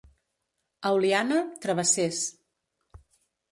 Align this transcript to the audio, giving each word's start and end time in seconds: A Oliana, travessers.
A 0.87 0.93
Oliana, 0.99 1.37
travessers. 1.67 2.25